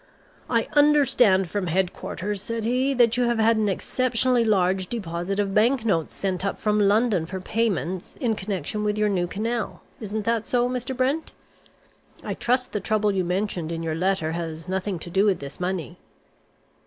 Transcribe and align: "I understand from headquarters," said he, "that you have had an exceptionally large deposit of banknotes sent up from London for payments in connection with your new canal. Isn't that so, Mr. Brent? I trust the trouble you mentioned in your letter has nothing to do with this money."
"I 0.49 0.67
understand 0.73 1.47
from 1.47 1.67
headquarters," 1.67 2.41
said 2.41 2.63
he, 2.63 2.95
"that 2.95 3.17
you 3.17 3.25
have 3.25 3.37
had 3.37 3.57
an 3.57 3.69
exceptionally 3.69 4.43
large 4.43 4.87
deposit 4.87 5.37
of 5.39 5.53
banknotes 5.53 6.15
sent 6.15 6.43
up 6.43 6.57
from 6.57 6.79
London 6.79 7.27
for 7.27 7.39
payments 7.39 8.15
in 8.15 8.33
connection 8.35 8.83
with 8.83 8.97
your 8.97 9.09
new 9.09 9.27
canal. 9.27 9.83
Isn't 9.99 10.25
that 10.25 10.47
so, 10.47 10.67
Mr. 10.67 10.97
Brent? 10.97 11.33
I 12.23 12.33
trust 12.33 12.71
the 12.71 12.79
trouble 12.79 13.11
you 13.11 13.23
mentioned 13.23 13.71
in 13.71 13.83
your 13.83 13.93
letter 13.93 14.31
has 14.31 14.67
nothing 14.67 14.97
to 14.97 15.11
do 15.11 15.23
with 15.25 15.37
this 15.39 15.59
money." 15.59 15.99